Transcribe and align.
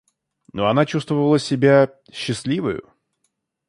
Но 0.51 0.67
она 0.67 0.87
чувствовала 0.87 1.37
себя 1.37 1.93
счастливою. 2.11 2.89